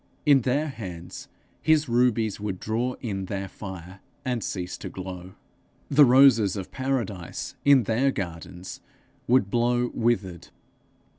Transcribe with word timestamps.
In 0.25 0.41
their 0.41 0.67
hands 0.69 1.27
his 1.61 1.87
rubies 1.87 2.39
would 2.39 2.59
draw 2.59 2.95
in 3.01 3.25
their 3.25 3.47
fire, 3.47 3.99
and 4.25 4.43
cease 4.43 4.75
to 4.79 4.89
glow. 4.89 5.33
The 5.91 6.05
roses 6.05 6.55
of 6.55 6.71
paradise 6.71 7.53
in 7.65 7.83
their 7.83 8.09
gardens 8.11 8.81
would 9.27 9.51
blow 9.51 9.91
withered. 9.93 10.47